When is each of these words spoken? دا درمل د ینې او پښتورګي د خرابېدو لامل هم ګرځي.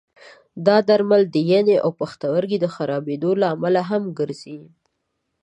دا 0.65 0.77
درمل 0.89 1.21
د 1.33 1.35
ینې 1.51 1.77
او 1.85 1.89
پښتورګي 1.99 2.57
د 2.61 2.65
خرابېدو 2.75 3.31
لامل 3.41 3.75
هم 3.89 4.03
ګرځي. 4.19 4.59